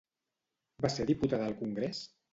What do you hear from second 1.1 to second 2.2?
diputada al Congrés?